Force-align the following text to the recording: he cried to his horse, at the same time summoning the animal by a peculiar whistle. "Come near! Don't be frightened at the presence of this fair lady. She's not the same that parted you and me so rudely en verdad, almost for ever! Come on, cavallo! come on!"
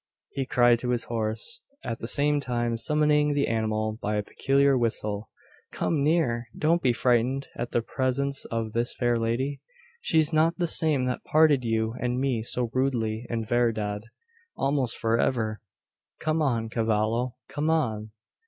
he 0.31 0.47
cried 0.47 0.79
to 0.79 0.89
his 0.89 1.03
horse, 1.03 1.61
at 1.83 1.99
the 1.99 2.07
same 2.07 2.39
time 2.39 2.75
summoning 2.75 3.35
the 3.35 3.47
animal 3.47 3.99
by 4.01 4.15
a 4.15 4.23
peculiar 4.23 4.75
whistle. 4.75 5.29
"Come 5.71 6.03
near! 6.03 6.47
Don't 6.57 6.81
be 6.81 6.91
frightened 6.91 7.49
at 7.55 7.69
the 7.69 7.83
presence 7.83 8.43
of 8.45 8.71
this 8.71 8.95
fair 8.95 9.15
lady. 9.15 9.61
She's 10.01 10.33
not 10.33 10.57
the 10.57 10.65
same 10.65 11.05
that 11.05 11.23
parted 11.23 11.63
you 11.63 11.93
and 12.01 12.19
me 12.19 12.41
so 12.41 12.71
rudely 12.73 13.27
en 13.29 13.43
verdad, 13.43 14.05
almost 14.57 14.97
for 14.97 15.19
ever! 15.19 15.61
Come 16.19 16.41
on, 16.41 16.67
cavallo! 16.69 17.35
come 17.47 17.69
on!" 17.69 18.09